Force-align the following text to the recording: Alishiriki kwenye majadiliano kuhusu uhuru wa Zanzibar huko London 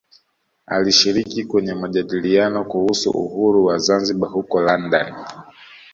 Alishiriki 0.65 1.45
kwenye 1.45 1.73
majadiliano 1.73 2.65
kuhusu 2.65 3.09
uhuru 3.11 3.65
wa 3.65 3.77
Zanzibar 3.77 4.29
huko 4.29 4.61
London 4.61 5.15